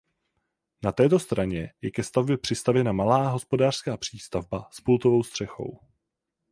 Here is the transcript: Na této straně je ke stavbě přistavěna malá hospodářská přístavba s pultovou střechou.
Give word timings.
Na 0.83 0.91
této 0.91 1.19
straně 1.19 1.73
je 1.81 1.91
ke 1.91 2.03
stavbě 2.03 2.37
přistavěna 2.37 2.91
malá 2.91 3.29
hospodářská 3.29 3.97
přístavba 3.97 4.67
s 4.71 4.81
pultovou 4.81 5.23
střechou. 5.23 5.79